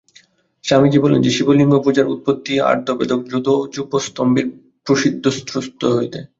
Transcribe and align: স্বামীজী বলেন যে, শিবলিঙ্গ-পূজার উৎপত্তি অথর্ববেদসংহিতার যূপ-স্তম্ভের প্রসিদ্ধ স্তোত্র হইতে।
স্বামীজী 0.63 0.97
বলেন 0.99 1.19
যে, 1.21 1.31
শিবলিঙ্গ-পূজার 1.31 2.11
উৎপত্তি 2.13 2.53
অথর্ববেদসংহিতার 2.63 3.39
যূপ-স্তম্ভের 3.73 4.47
প্রসিদ্ধ 4.87 5.23
স্তোত্র 5.37 5.83
হইতে। 5.97 6.19